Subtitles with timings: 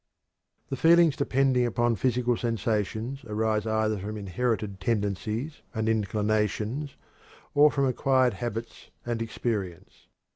[0.69, 6.95] The feelings depending upon physical sensations arise either from inherited tendencies and inclinations
[7.53, 10.07] or from acquired habits and experience.